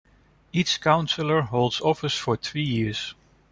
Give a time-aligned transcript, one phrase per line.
[0.51, 3.13] Each councilor holds office for three years.